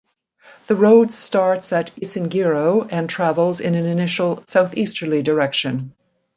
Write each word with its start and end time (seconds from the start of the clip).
The 0.65 0.75
road 0.75 1.13
starts 1.13 1.71
at 1.71 1.91
Isingiro 1.95 2.87
and 2.89 3.07
travels 3.07 3.59
in 3.59 3.75
an 3.75 3.85
initial 3.85 4.43
southeasterly 4.47 5.21
direction. 5.21 5.93